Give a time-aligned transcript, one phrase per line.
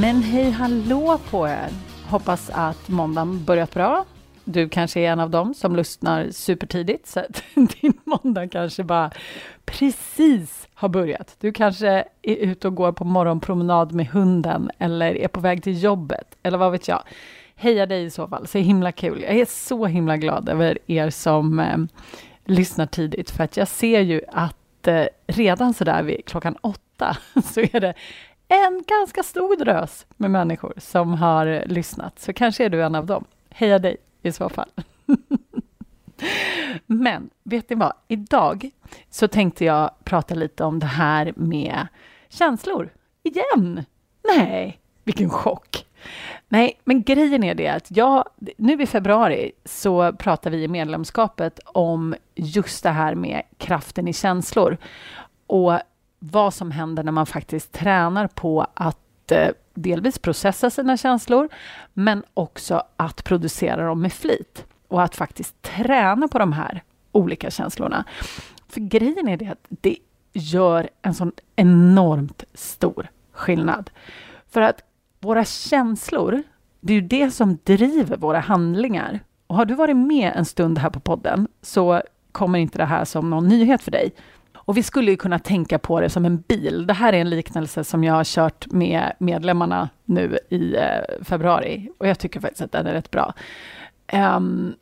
[0.00, 1.68] Men hej hallå på er!
[2.08, 4.04] Hoppas att måndagen börjat bra.
[4.44, 9.10] Du kanske är en av dem som lyssnar supertidigt, så att din måndag kanske bara
[9.64, 11.36] precis har börjat.
[11.40, 11.88] Du kanske
[12.22, 16.58] är ute och går på morgonpromenad med hunden eller är på väg till jobbet, eller
[16.58, 17.02] vad vet jag.
[17.54, 19.22] Heja dig i så fall, så himla kul.
[19.22, 21.78] Jag är så himla glad över er som eh,
[22.44, 27.60] lyssnar tidigt, för att jag ser ju att eh, redan sådär vid klockan åtta så
[27.60, 27.94] är det
[28.50, 33.06] en ganska stor drös med människor som har lyssnat, så kanske är du en av
[33.06, 33.24] dem.
[33.50, 34.68] Heja dig i så fall.
[36.86, 37.92] Men vet ni vad?
[38.08, 38.70] Idag
[39.10, 41.86] så tänkte jag prata lite om det här med
[42.28, 42.90] känslor.
[43.22, 43.84] Igen!
[44.36, 45.86] Nej, vilken chock!
[46.48, 48.24] Nej, men grejen är det att jag,
[48.56, 54.12] nu i februari så pratar vi i medlemskapet om just det här med kraften i
[54.12, 54.76] känslor.
[55.46, 55.78] Och
[56.22, 61.48] vad som händer när man faktiskt tränar på att eh, delvis processa sina känslor,
[61.92, 66.82] men också att producera dem med flit och att faktiskt träna på de här
[67.12, 68.04] olika känslorna.
[68.68, 69.96] För grejen är det att det
[70.32, 73.90] gör en sån enormt stor skillnad.
[74.50, 74.82] För att
[75.20, 76.42] våra känslor,
[76.80, 79.20] det är ju det som driver våra handlingar.
[79.46, 83.04] Och har du varit med en stund här på podden så kommer inte det här
[83.04, 84.12] som någon nyhet för dig.
[84.70, 86.86] Och vi skulle ju kunna tänka på det som en bil.
[86.86, 91.90] Det här är en liknelse som jag har kört med medlemmarna nu i eh, februari
[91.98, 93.34] och jag tycker faktiskt att den är rätt bra.
[94.12, 94.74] Um,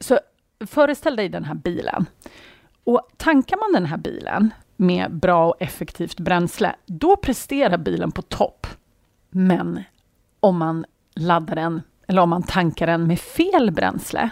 [0.00, 0.18] så
[0.66, 2.06] föreställ dig den här bilen.
[2.84, 8.22] Och tankar man den här bilen med bra och effektivt bränsle, då presterar bilen på
[8.22, 8.66] topp.
[9.30, 9.82] Men
[10.40, 10.84] om man
[11.14, 14.30] laddar den, eller om man tankar den med fel bränsle,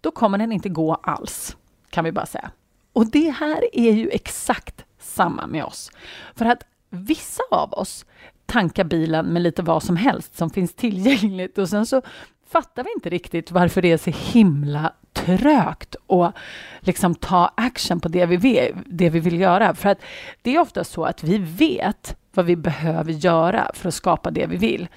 [0.00, 1.56] då kommer den inte gå alls,
[1.90, 2.50] kan vi bara säga.
[2.94, 5.90] Och det här är ju exakt samma med oss.
[6.34, 8.06] För att vissa av oss
[8.46, 12.02] tankar bilen med lite vad som helst som finns tillgängligt och sen så
[12.46, 16.34] fattar vi inte riktigt varför det är så himla trögt att
[16.80, 19.74] liksom ta action på det vi, vill, det vi vill göra.
[19.74, 19.98] För att
[20.42, 24.46] det är ofta så att vi vet vad vi behöver göra för att skapa det
[24.46, 24.88] vi vill.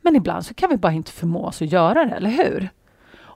[0.00, 2.68] Men ibland så kan vi bara inte förmå oss att göra det, eller hur?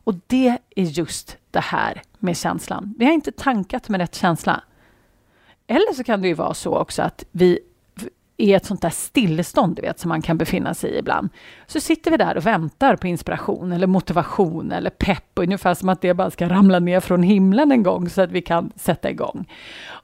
[0.04, 2.94] Och det är just det här med känslan.
[2.98, 4.62] Vi har inte tankat med rätt känsla.
[5.66, 7.58] Eller så kan det ju vara så också att vi
[8.36, 11.28] är ett sånt där stillestånd du vet, som man kan befinna sig i ibland.
[11.66, 16.00] Så sitter vi där och väntar på inspiration eller motivation eller pepp, ungefär som att
[16.00, 19.48] det bara ska ramla ner från himlen en gång så att vi kan sätta igång.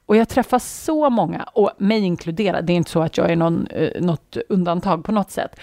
[0.05, 3.35] Och jag träffar så många, och mig inkluderad, det är inte så att jag är
[3.35, 5.59] någon, eh, något undantag på något sätt.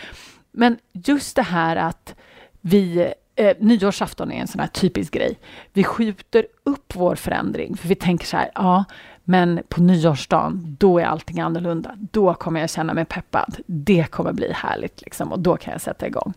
[0.53, 2.15] Men just det här att
[2.61, 5.39] vi Eh, nyårsafton är en sån här typisk grej.
[5.73, 8.85] Vi skjuter upp vår förändring, för vi tänker så här, ja,
[9.25, 11.95] men på nyårsdagen, då är allting annorlunda.
[12.13, 13.57] Då kommer jag känna mig peppad.
[13.67, 16.35] Det kommer bli härligt, liksom, och då kan jag sätta igång.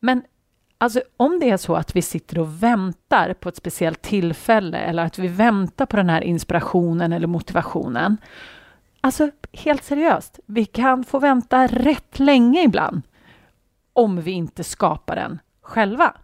[0.00, 0.22] Men
[0.78, 5.04] alltså, om det är så att vi sitter och väntar på ett speciellt tillfälle, eller
[5.04, 8.16] att vi väntar på den här inspirationen eller motivationen.
[9.00, 13.02] Alltså, helt seriöst, vi kan få vänta rätt länge ibland,
[13.92, 16.14] om vi inte skapar den själva.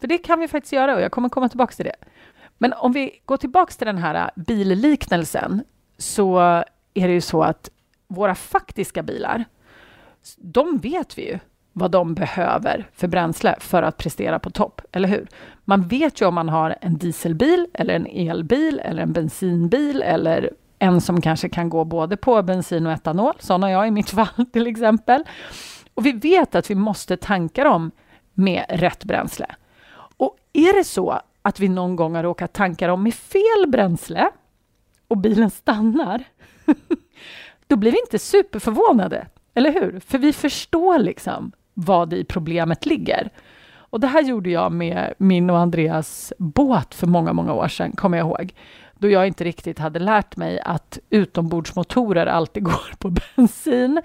[0.00, 1.96] För det kan vi faktiskt göra och jag kommer komma tillbaka till det.
[2.58, 5.64] Men om vi går tillbaka till den här äh, billiknelsen
[5.98, 6.38] så
[6.94, 7.70] är det ju så att
[8.08, 9.44] våra faktiska bilar,
[10.36, 11.38] de vet vi ju
[11.72, 15.28] vad de behöver för bränsle för att prestera på topp, eller hur?
[15.64, 20.50] Man vet ju om man har en dieselbil eller en elbil eller en bensinbil eller
[20.78, 24.10] en som kanske kan gå både på bensin och etanol, sån har jag i mitt
[24.18, 25.24] fall till exempel.
[25.94, 27.90] Och vi vet att vi måste tanka dem
[28.34, 29.46] med rätt bränsle.
[30.56, 34.30] Är det så att vi någon gång har råkat tanka dem med fel bränsle
[35.08, 36.24] och bilen stannar,
[37.66, 40.00] då blir vi inte superförvånade, eller hur?
[40.00, 43.30] För vi förstår liksom vad i problemet ligger.
[43.76, 47.92] Och det här gjorde jag med min och Andreas båt för många, många år sedan,
[47.92, 48.54] kommer jag ihåg.
[48.94, 54.02] Då jag inte riktigt hade lärt mig att utombordsmotorer alltid går på bensin.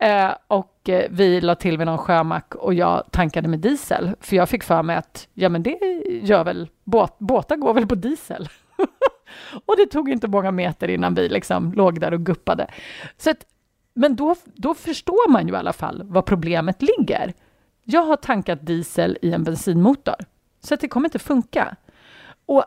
[0.00, 4.10] Eh, och eh, vi la till vid någon sjömack och jag tankade med diesel.
[4.20, 5.78] För jag fick för mig att ja, men det
[6.22, 8.48] gör väl båt, båtar går väl på diesel.
[9.66, 12.66] och det tog inte många meter innan vi liksom låg där och guppade.
[13.16, 13.44] Så att
[13.94, 17.32] Men då, då förstår man ju i alla fall var problemet ligger.
[17.84, 20.16] Jag har tankat diesel i en bensinmotor,
[20.60, 21.76] så att det kommer inte funka.
[22.46, 22.64] Och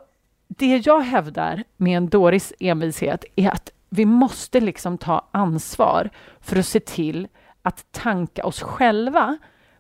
[0.47, 6.09] det jag hävdar med en dåres envishet är att vi måste liksom ta ansvar
[6.41, 7.27] för att se till
[7.61, 9.37] att tanka oss själva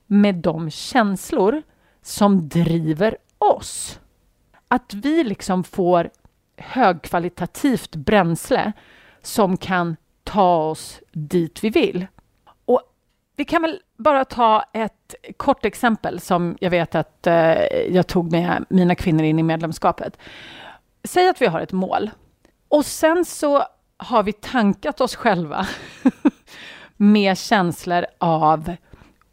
[0.07, 1.61] med de känslor
[2.01, 3.99] som driver oss.
[4.67, 6.09] Att vi liksom får
[6.57, 8.73] högkvalitativt bränsle
[9.21, 12.07] som kan ta oss dit vi vill.
[12.65, 12.81] Och
[13.35, 18.31] vi kan väl bara ta ett kort exempel som jag vet att eh, jag tog
[18.31, 20.17] med mina kvinnor in i medlemskapet.
[21.03, 22.11] Säg att vi har ett mål
[22.67, 23.63] och sen så
[24.03, 25.67] har vi tankat oss själva
[26.97, 28.75] med känslor av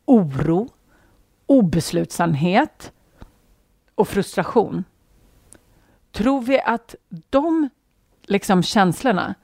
[0.05, 0.69] oro,
[1.46, 2.93] obeslutsamhet
[3.94, 4.84] och frustration.
[6.12, 6.94] Tror vi att
[7.31, 7.69] de
[8.22, 9.34] liksom, känslorna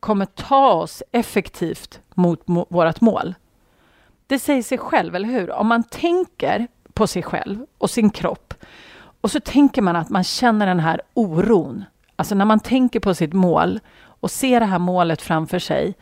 [0.00, 3.34] kommer ta oss effektivt mot vårt mål?
[4.26, 5.50] Det säger sig själv, eller hur?
[5.50, 8.54] Om man tänker på sig själv och sin kropp
[9.20, 11.84] och så tänker man att man känner den här oron.
[12.16, 13.80] Alltså när man tänker på sitt mål
[14.20, 15.94] och ser det här målet framför sig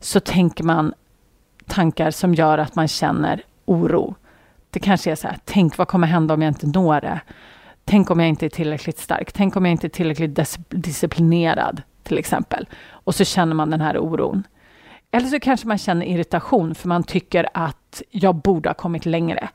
[0.00, 0.94] så tänker man
[1.66, 4.14] tankar som gör att man känner oro.
[4.70, 7.20] Det kanske är så här, tänk vad kommer hända om jag inte når det?
[7.84, 9.32] Tänk om jag inte är tillräckligt stark?
[9.32, 10.38] Tänk om jag inte är tillräckligt
[10.68, 12.68] disciplinerad, till exempel.
[12.90, 14.46] Och så känner man den här oron.
[15.10, 19.48] Eller så kanske man känner irritation för man tycker att jag borde ha kommit längre.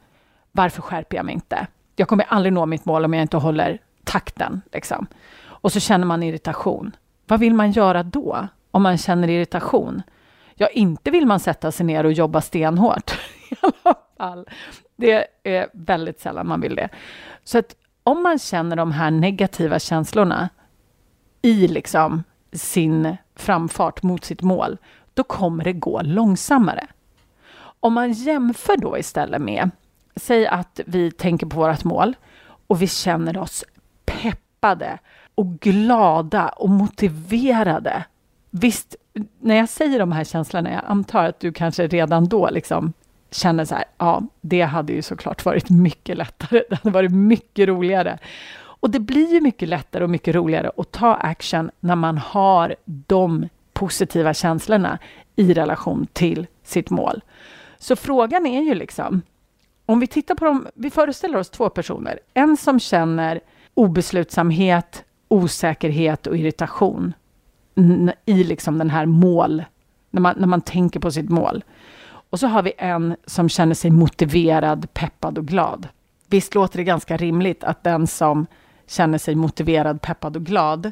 [0.51, 1.67] Varför skärper jag mig inte?
[1.95, 4.61] Jag kommer aldrig nå mitt mål om jag inte håller takten.
[4.73, 5.07] Liksom.
[5.41, 6.95] Och så känner man irritation.
[7.27, 10.01] Vad vill man göra då, om man känner irritation?
[10.55, 13.11] Ja, inte vill man sätta sig ner och jobba stenhårt.
[13.49, 14.49] I alla fall.
[14.95, 16.89] Det är väldigt sällan man vill det.
[17.43, 20.49] Så att om man känner de här negativa känslorna
[21.41, 24.77] i liksom sin framfart mot sitt mål,
[25.13, 26.87] då kommer det gå långsammare.
[27.79, 29.71] Om man jämför då istället med,
[30.15, 32.15] säg att vi tänker på vårt mål
[32.67, 33.65] och vi känner oss
[34.05, 34.99] peppade
[35.37, 38.03] och glada och motiverade.
[38.49, 38.95] Visst,
[39.39, 42.93] när jag säger de här känslorna, jag antar att du kanske redan då liksom
[43.31, 46.63] känner så här, ja, det hade ju såklart varit mycket lättare.
[46.69, 48.17] Det hade varit mycket roligare.
[48.59, 52.75] Och det blir ju mycket lättare och mycket roligare att ta action när man har
[52.85, 54.99] de positiva känslorna
[55.35, 57.21] i relation till sitt mål.
[57.77, 59.21] Så frågan är ju liksom,
[59.85, 63.39] om vi tittar på dem, vi föreställer oss två personer, en som känner
[63.73, 67.13] obeslutsamhet, osäkerhet och irritation
[68.25, 69.63] i liksom den här mål,
[70.09, 71.63] när man, när man tänker på sitt mål.
[72.29, 75.87] Och så har vi en som känner sig motiverad, peppad och glad.
[76.27, 78.45] Visst låter det ganska rimligt att den som
[78.87, 80.91] känner sig motiverad, peppad och glad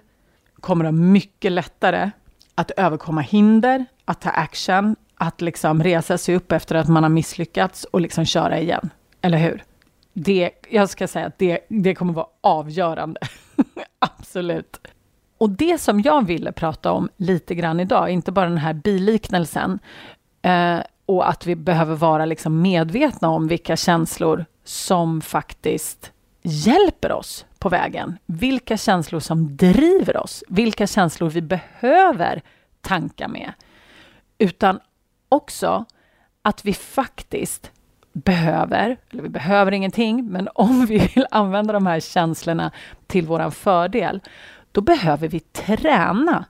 [0.59, 2.11] kommer att ha mycket lättare
[2.55, 7.09] att överkomma hinder, att ta action, att liksom resa sig upp efter att man har
[7.09, 8.89] misslyckats och liksom köra igen.
[9.21, 9.63] Eller hur?
[10.13, 13.19] Det, jag ska säga att det, det kommer vara avgörande.
[14.19, 14.87] Absolut.
[15.37, 19.79] Och det som jag ville prata om lite grann idag, inte bara den här biliknelsen,
[20.41, 26.11] eh, och att vi behöver vara liksom medvetna om vilka känslor som faktiskt
[26.41, 28.17] hjälper oss på vägen.
[28.25, 32.41] Vilka känslor som driver oss, vilka känslor vi behöver
[32.81, 33.53] tanka med.
[34.37, 34.79] Utan
[35.29, 35.85] också
[36.41, 37.71] att vi faktiskt
[38.15, 42.71] behöver, eller vi behöver ingenting, men om vi vill använda de här känslorna
[43.07, 44.21] till vår fördel,
[44.71, 46.45] då behöver vi träna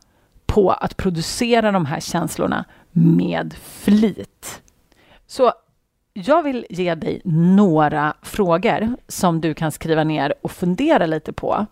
[0.46, 4.62] på att producera de här känslorna med flit.
[5.28, 5.52] Så
[6.14, 11.66] jag vill ge dig några frågor som du kan skriva ner och fundera lite på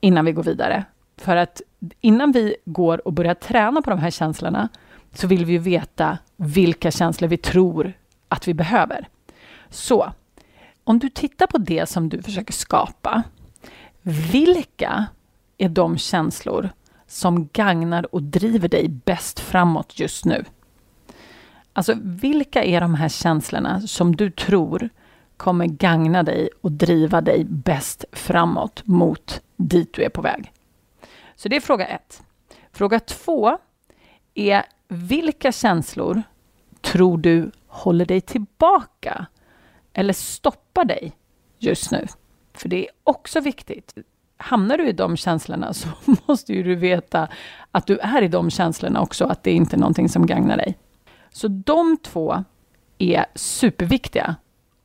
[0.00, 0.84] innan vi går vidare.
[1.16, 1.62] För att
[2.00, 4.68] innan vi går och börjar träna på de här känslorna
[5.14, 7.92] så vill vi veta vilka känslor vi tror
[8.28, 9.08] att vi behöver.
[9.70, 10.12] Så
[10.84, 13.22] om du tittar på det som du försöker skapa,
[14.32, 15.06] vilka
[15.58, 16.70] är de känslor
[17.06, 20.44] som gagnar och driver dig bäst framåt just nu?
[21.72, 24.88] Alltså, vilka är de här känslorna som du tror
[25.36, 30.52] kommer gagna dig och driva dig bäst framåt mot dit du är på väg?
[31.36, 32.22] Så det är fråga ett.
[32.72, 33.58] Fråga två
[34.34, 36.22] är vilka känslor
[36.80, 39.26] tror du håller dig tillbaka
[40.00, 41.12] eller stoppar dig
[41.58, 42.06] just nu?
[42.54, 43.94] För det är också viktigt.
[44.36, 45.88] Hamnar du i de känslorna så
[46.26, 47.28] måste ju du veta
[47.70, 50.78] att du är i de känslorna också, att det inte är någonting som gagnar dig.
[51.32, 52.44] Så de två
[52.98, 54.36] är superviktiga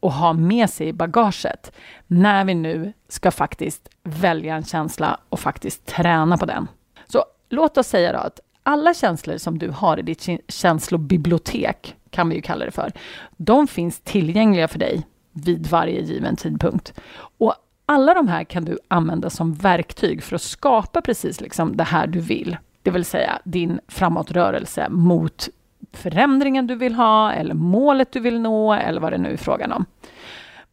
[0.01, 1.71] att ha med sig i bagaget
[2.07, 6.67] när vi nu ska faktiskt välja en känsla och faktiskt träna på den.
[7.07, 12.29] Så låt oss säga då att alla känslor som du har i ditt känslobibliotek, kan
[12.29, 12.91] vi ju kalla det för,
[13.37, 16.93] de finns tillgängliga för dig vid varje given tidpunkt.
[17.37, 17.53] Och
[17.85, 22.07] alla de här kan du använda som verktyg för att skapa precis liksom det här
[22.07, 22.57] du vill.
[22.83, 25.49] Det vill säga din framåtrörelse mot
[25.93, 29.71] förändringen du vill ha eller målet du vill nå eller vad det nu är frågan
[29.71, 29.85] om.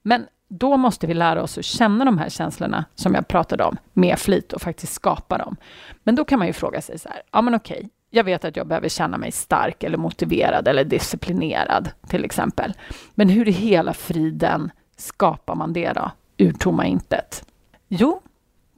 [0.03, 3.77] Men då måste vi lära oss att känna de här känslorna som jag pratade om
[3.93, 5.57] med flit och faktiskt skapa dem.
[6.05, 8.57] Men då kan man ju fråga sig så här, ja men okej, jag vet att
[8.57, 12.73] jag behöver känna mig stark eller motiverad eller disciplinerad till exempel.
[13.15, 17.45] Men hur i hela friden skapar man det då, ur tomma intet?
[17.89, 18.21] Jo,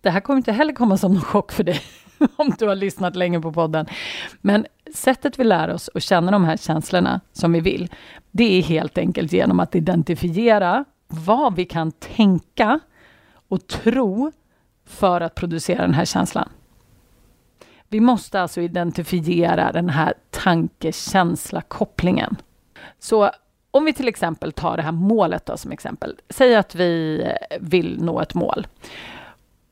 [0.00, 1.80] det här kommer inte heller komma som någon chock för dig
[2.36, 3.86] om du har lyssnat länge på podden.
[4.40, 7.90] Men sättet vi lär oss att känna de här känslorna som vi vill,
[8.30, 12.80] det är helt enkelt genom att identifiera vad vi kan tänka
[13.48, 14.32] och tro
[14.86, 16.48] för att producera den här känslan.
[17.94, 22.36] Vi måste alltså identifiera den här tanke-känsla-kopplingen.
[22.98, 23.30] Så
[23.70, 26.16] om vi till exempel tar det här målet då som exempel.
[26.28, 27.24] Säg att vi
[27.60, 28.66] vill nå ett mål.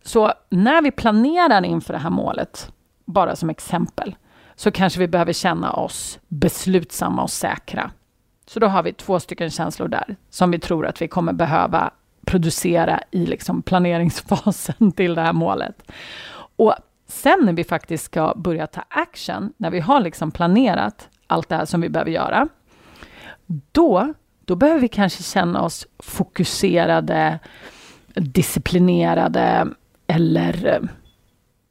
[0.02, 2.73] Så när vi planerar inför det här målet,
[3.05, 4.17] bara som exempel,
[4.55, 7.91] så kanske vi behöver känna oss beslutsamma och säkra.
[8.47, 11.91] Så då har vi två stycken känslor där som vi tror att vi kommer behöva
[12.26, 15.83] producera i liksom planeringsfasen till det här målet.
[16.57, 16.75] Och
[17.12, 21.57] sen när vi faktiskt ska börja ta action, när vi har liksom planerat allt det
[21.57, 22.49] här som vi behöver göra,
[23.73, 24.14] då,
[24.45, 27.38] då behöver vi kanske känna oss fokuserade,
[28.14, 29.69] disciplinerade
[30.07, 30.88] eller eh,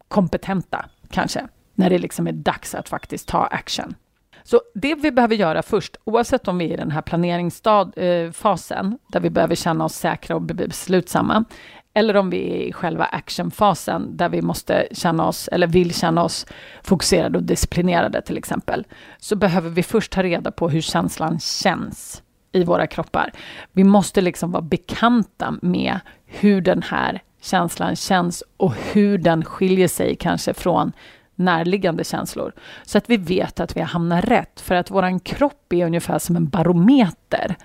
[0.08, 3.96] kompetenta kanske, när det liksom är dags att faktiskt ta action.
[4.44, 8.94] Så det vi behöver göra först, oavsett om vi är i den här planeringsfasen, eh,
[9.08, 11.46] där vi behöver känna oss säkra och beslutsamma,
[11.94, 16.24] eller om vi är i själva actionfasen, där vi måste känna oss, eller vill känna
[16.24, 16.46] oss
[16.84, 18.86] fokuserade och disciplinerade till exempel,
[19.18, 23.32] så behöver vi först ta reda på hur känslan känns i våra kroppar.
[23.72, 29.88] Vi måste liksom vara bekanta med hur den här känslan känns och hur den skiljer
[29.88, 30.92] sig kanske från
[31.36, 32.54] närliggande känslor.
[32.84, 34.62] Så att vi vet att vi har hamnat rätt.
[34.62, 37.56] För att vår kropp är ungefär som en barometer.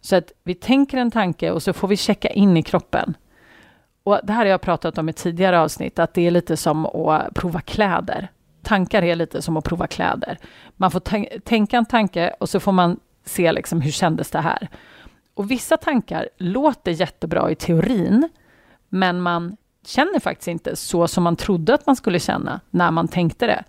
[0.00, 3.14] Så att vi tänker en tanke och så får vi checka in i kroppen.
[4.08, 6.86] Och Det här har jag pratat om i tidigare avsnitt, att det är lite som
[6.86, 8.28] att prova kläder.
[8.62, 10.38] Tankar är lite som att prova kläder.
[10.76, 11.00] Man får
[11.40, 14.68] tänka en tanke och så får man se liksom hur kändes det här.
[15.34, 18.28] Och vissa tankar låter jättebra i teorin,
[18.88, 23.08] men man känner faktiskt inte så som man trodde att man skulle känna när man
[23.08, 23.64] tänkte det.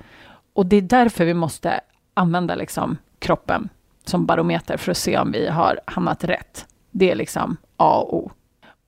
[0.54, 1.82] Och det är därför vi måste
[2.14, 3.70] använda liksom kroppen
[4.06, 6.68] som barometer för att se om vi har hamnat rätt.
[6.92, 8.32] Det är liksom A och O.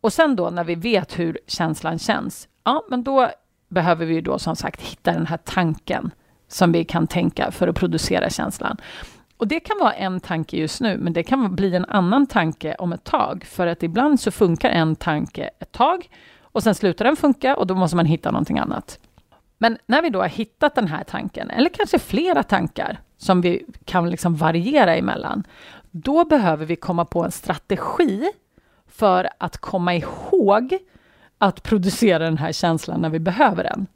[0.02, 3.30] Och sen då när vi vet hur känslan känns, ja, men då
[3.70, 6.12] behöver vi då som sagt hitta den här tanken
[6.48, 8.78] som vi kan tänka för att producera känslan.
[9.38, 12.76] Och det kan vara en tanke just nu, men det kan bli en annan tanke
[12.76, 16.10] om ett tag, för att ibland så funkar en tanke ett tag
[16.42, 19.00] och sen slutar den funka och då måste man hitta någonting annat.
[19.58, 23.66] Men när vi då har hittat den här tanken, eller kanske flera tankar som vi
[23.86, 25.44] kan liksom variera emellan,
[25.92, 28.32] då behöver vi komma på en strategi
[28.92, 30.78] för att komma ihåg
[31.38, 33.88] att producera den här känslan när vi behöver den.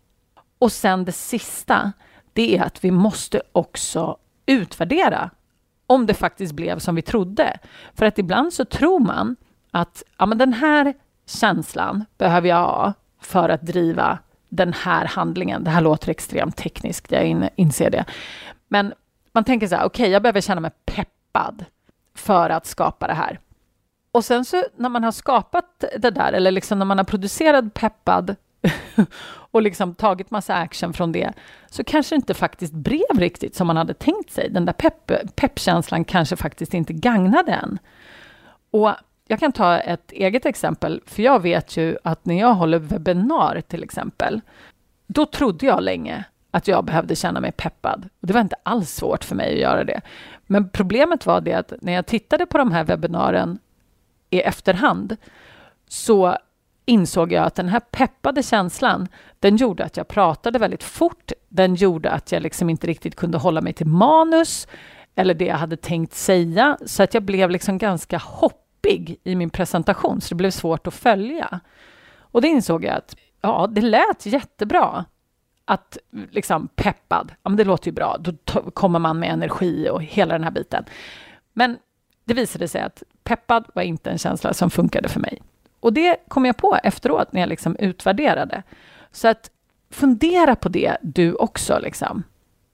[0.59, 1.91] Och sen det sista,
[2.33, 5.29] det är att vi måste också utvärdera
[5.87, 7.57] om det faktiskt blev som vi trodde.
[7.93, 9.35] För att ibland så tror man
[9.71, 10.93] att ja, men den här
[11.25, 15.63] känslan behöver jag ha för att driva den här handlingen.
[15.63, 18.05] Det här låter extremt tekniskt, jag inser det.
[18.67, 18.93] Men
[19.31, 21.65] man tänker så här, okej, okay, jag behöver känna mig peppad
[22.15, 23.39] för att skapa det här.
[24.15, 27.74] Och sen så när man har skapat det där, eller liksom när man har producerat
[27.74, 28.36] peppad
[29.51, 31.34] och liksom tagit massa action från det,
[31.69, 34.50] så kanske det inte faktiskt blev riktigt som man hade tänkt sig.
[34.50, 37.79] Den där pepp, peppkänslan kanske faktiskt inte gagnade en.
[38.72, 38.91] Och
[39.27, 43.62] jag kan ta ett eget exempel, för jag vet ju att när jag håller webbinar
[43.67, 44.41] till exempel,
[45.07, 48.10] då trodde jag länge att jag behövde känna mig peppad.
[48.22, 50.01] Och det var inte alls svårt för mig att göra det.
[50.48, 53.60] Men problemet var det att när jag tittade på de här webbinaren
[54.29, 55.17] i efterhand
[55.88, 56.38] så
[56.86, 59.08] insåg jag att den här peppade känslan,
[59.39, 61.32] den gjorde att jag pratade väldigt fort.
[61.50, 64.67] Den gjorde att jag liksom inte riktigt kunde hålla mig till manus
[65.15, 69.50] eller det jag hade tänkt säga, så att jag blev liksom ganska hoppig i min
[69.50, 71.60] presentation, så det blev svårt att följa.
[72.20, 75.05] Och det insåg jag att ja, det lät jättebra
[75.65, 75.98] att
[76.32, 78.34] liksom peppad, ja men det låter ju bra, då
[78.72, 80.86] kommer man med energi och hela den här biten.
[81.53, 81.77] Men
[82.25, 85.41] det visade sig att peppad var inte en känsla som funkade för mig.
[85.79, 88.63] Och det kom jag på efteråt när jag liksom utvärderade.
[89.12, 89.51] Så att
[89.89, 91.79] fundera på det du också.
[91.79, 92.24] Liksom.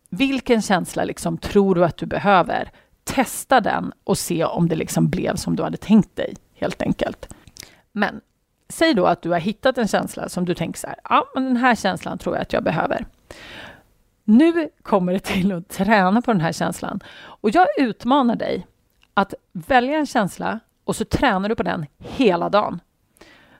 [0.10, 2.72] vilken känsla liksom tror du att du behöver?
[3.04, 7.34] Testa den och se om det liksom blev som du hade tänkt dig, helt enkelt.
[7.92, 8.22] Men
[8.70, 11.44] säg då att du har hittat en känsla som du tänker så här, ja, men
[11.44, 13.06] den här känslan tror jag att jag behöver.
[14.24, 17.00] Nu kommer det till att träna på den här känslan.
[17.14, 18.68] Och jag utmanar dig
[19.14, 22.80] att välja en känsla och så tränar du på den hela dagen.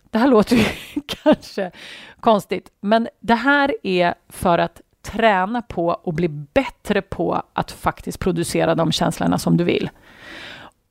[0.04, 0.66] Det här låter ju
[1.08, 1.72] kanske
[2.20, 8.20] konstigt, men det här är för att träna på och bli bättre på att faktiskt
[8.20, 9.90] producera de känslorna som du vill.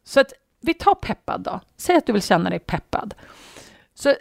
[0.04, 1.60] Så att vi tar peppad då.
[1.76, 3.14] Säg att du vill känna dig peppad.
[3.94, 4.14] Så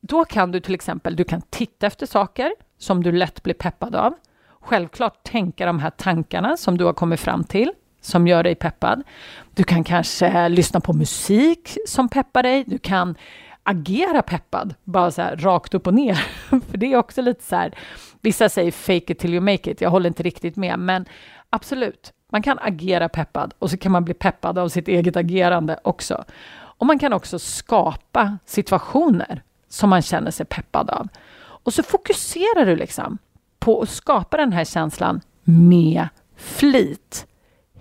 [0.00, 3.94] då kan du till exempel, du kan titta efter saker som du lätt blir peppad
[3.94, 4.14] av.
[4.60, 7.72] Självklart tänka de här tankarna som du har kommit fram till
[8.06, 9.02] som gör dig peppad.
[9.54, 12.64] Du kan kanske lyssna på musik som peppar dig.
[12.66, 13.14] Du kan
[13.62, 16.14] agera peppad, bara så här rakt upp och ner.
[16.70, 17.74] För det är också lite så här,
[18.20, 21.04] vissa säger fake it till you make it, jag håller inte riktigt med, men
[21.50, 25.80] absolut, man kan agera peppad och så kan man bli peppad av sitt eget agerande
[25.84, 26.24] också.
[26.78, 31.08] Och man kan också skapa situationer som man känner sig peppad av.
[31.38, 33.18] Och så fokuserar du liksom
[33.58, 37.26] på att skapa den här känslan med flit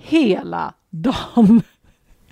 [0.05, 1.61] hela dagen.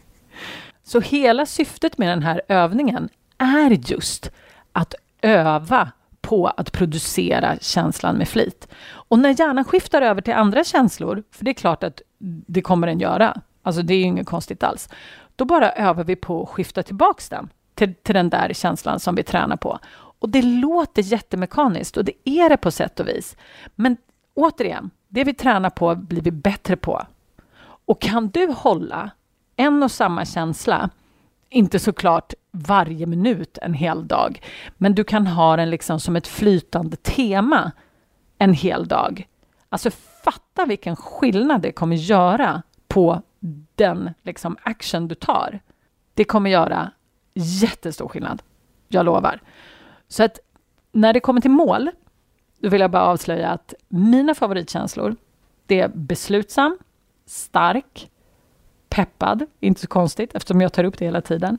[0.83, 4.31] Så hela syftet med den här övningen är just
[4.71, 8.67] att öva på att producera känslan med flit.
[8.85, 12.01] Och när hjärnan skiftar över till andra känslor, för det är klart att
[12.47, 14.89] det kommer den göra, alltså det är ju inget konstigt alls,
[15.35, 19.15] då bara övar vi på att skifta tillbaks den till, till den där känslan som
[19.15, 19.79] vi tränar på.
[20.19, 23.35] Och det låter jättemekaniskt och det är det på sätt och vis.
[23.75, 23.97] Men
[24.33, 27.05] återigen, det vi tränar på blir vi bättre på.
[27.85, 29.11] Och kan du hålla
[29.55, 30.89] en och samma känsla,
[31.49, 34.41] inte såklart varje minut en hel dag,
[34.77, 37.71] men du kan ha den liksom som ett flytande tema
[38.37, 39.27] en hel dag.
[39.69, 39.91] Alltså
[40.23, 43.21] fatta vilken skillnad det kommer göra på
[43.75, 45.59] den liksom action du tar.
[46.13, 46.91] Det kommer göra
[47.33, 48.41] jättestor skillnad.
[48.87, 49.41] Jag lovar.
[50.07, 50.39] Så att
[50.91, 51.89] när det kommer till mål,
[52.59, 55.15] då vill jag bara avslöja att mina favoritkänslor,
[55.65, 56.77] det är beslutsam,
[57.25, 58.11] stark,
[58.89, 61.57] peppad, inte så konstigt eftersom jag tar upp det hela tiden,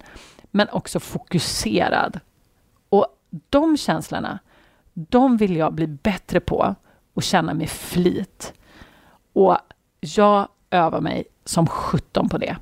[0.50, 2.20] men också fokuserad.
[2.88, 3.06] Och
[3.50, 4.38] de känslorna,
[4.94, 6.74] de vill jag bli bättre på
[7.14, 8.52] och känna med flit.
[9.32, 9.56] Och
[10.00, 12.56] jag övar mig som 17 på det.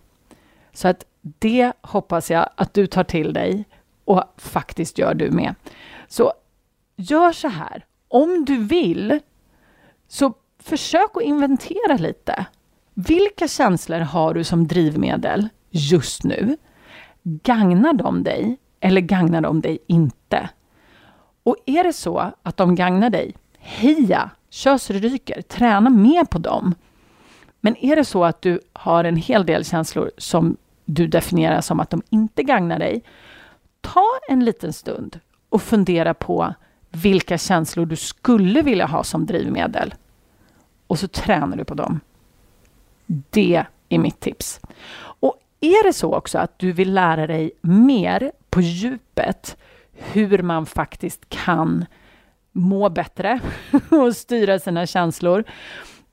[0.72, 3.64] Så att det hoppas jag att du tar till dig
[4.04, 5.54] och faktiskt gör du med.
[6.08, 6.32] Så
[6.96, 7.84] gör så här.
[8.08, 9.20] Om du vill,
[10.08, 12.46] så försök att inventera lite.
[12.94, 16.56] Vilka känslor har du som drivmedel just nu?
[17.22, 20.48] Gagnar de dig eller gagnar de dig inte?
[21.42, 26.24] Och är det så att de gagnar dig, heja, kör så det ryker, träna mer
[26.24, 26.74] på dem.
[27.60, 31.80] Men är det så att du har en hel del känslor som du definierar som
[31.80, 33.04] att de inte gagnar dig,
[33.80, 36.54] ta en liten stund och fundera på
[36.90, 39.94] vilka känslor du skulle vilja ha som drivmedel.
[40.86, 42.00] Och så tränar du på dem.
[43.30, 44.60] Det är mitt tips.
[44.96, 49.56] Och är det så också att du vill lära dig mer på djupet
[49.92, 51.86] hur man faktiskt kan
[52.52, 53.40] må bättre
[53.90, 55.44] och styra sina känslor,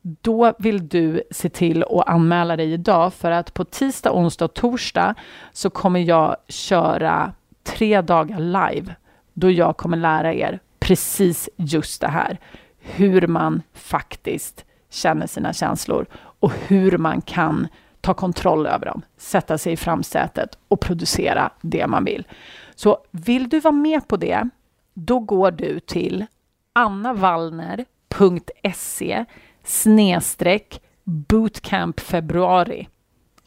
[0.02, 4.54] då vill du se till att anmäla dig idag för att på tisdag, onsdag och
[4.54, 5.16] torsdag
[5.54, 7.34] så kommer jag köra
[7.64, 8.96] tre dagar live
[9.34, 12.40] då jag kommer lära er precis just det här.
[12.80, 16.06] Hur man faktiskt känner sina känslor
[16.40, 17.68] och hur man kan
[18.02, 22.28] ta kontroll över dem, sätta sig i framsätet och producera det man vill.
[22.76, 24.50] Så vill du vara med på det,
[24.94, 26.26] då går du till
[26.74, 29.26] annavallner.se
[29.64, 32.88] snedstreck bootcamp februari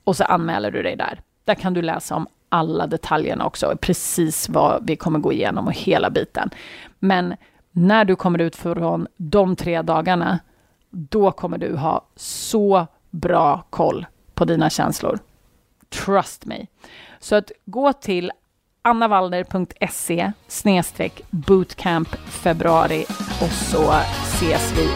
[0.05, 1.21] och så anmäler du dig där.
[1.45, 5.73] Där kan du läsa om alla detaljerna också, precis vad vi kommer gå igenom och
[5.73, 6.51] hela biten.
[6.99, 7.37] Men
[7.71, 10.39] när du kommer ut från de tre dagarna,
[10.93, 15.19] då kommer du ha så bra koll på dina känslor.
[15.89, 16.67] Trust me.
[17.21, 18.33] Så att gå till
[18.83, 20.33] annavaldner.se
[21.31, 23.05] bootcamp februari
[23.43, 24.89] och så ses vi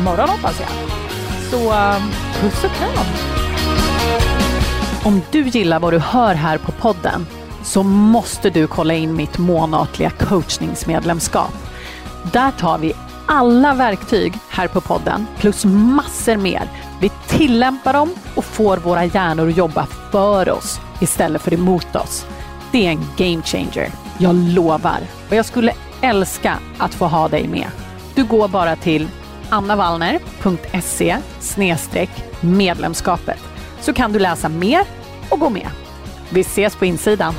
[0.00, 0.70] imorgon hoppas jag.
[1.50, 3.06] Så um, puss och kram!
[5.04, 7.26] Om du gillar vad du hör här på podden
[7.62, 11.54] så måste du kolla in mitt månatliga coachningsmedlemskap.
[12.32, 12.92] Där tar vi
[13.32, 16.62] alla verktyg här på podden plus massor mer.
[17.00, 22.26] Vi tillämpar dem och får våra hjärnor att jobba för oss istället för emot oss.
[22.72, 23.92] Det är en game changer.
[24.18, 24.98] Jag lovar.
[25.28, 27.66] Och jag skulle älska att få ha dig med.
[28.14, 29.08] Du går bara till
[29.50, 31.18] annavallner.se
[32.40, 33.38] medlemskapet
[33.80, 34.84] så kan du läsa mer
[35.28, 35.68] och gå med.
[36.30, 37.34] Vi ses på insidan.